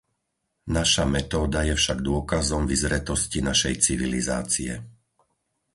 [0.75, 4.73] Naša metóda je však dôkazom vyzretosti našej civilizácie.